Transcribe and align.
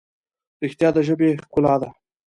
رښتیا 0.63 0.89
د 0.95 0.97
ژبې 1.07 1.29
ښکلا 1.43 1.75
ده. 1.81 1.89